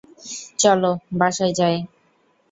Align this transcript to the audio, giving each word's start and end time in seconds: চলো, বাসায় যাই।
চলো, 0.59 0.91
বাসায় 1.19 1.53
যাই। 1.59 1.75